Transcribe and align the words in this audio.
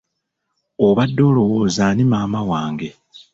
Obadde 0.87 1.21
olowooza 1.29 1.81
ani 1.89 2.03
maama 2.11 2.41
wange? 2.49 2.89